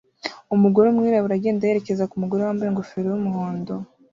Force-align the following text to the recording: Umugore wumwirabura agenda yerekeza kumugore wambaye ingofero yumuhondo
Umugore 0.55 0.85
wumwirabura 0.87 1.33
agenda 1.37 1.67
yerekeza 1.67 2.09
kumugore 2.11 2.41
wambaye 2.41 2.69
ingofero 2.69 3.07
yumuhondo 3.11 3.73